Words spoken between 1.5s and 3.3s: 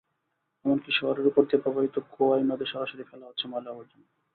প্রবাহিত খোয়াই নদে সরাসরি ফেলা